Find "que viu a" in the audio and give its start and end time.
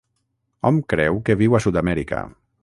1.29-1.63